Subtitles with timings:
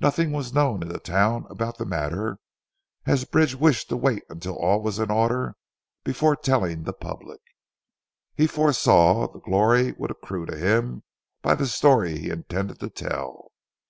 [0.00, 2.38] Nothing was known in the town about the matter,
[3.06, 5.56] as Bridge wished to wait until all was in order
[6.04, 7.40] before telling the public.
[8.34, 11.04] He foresaw that glory would accrue to him
[11.40, 13.50] by the story he intended to tell.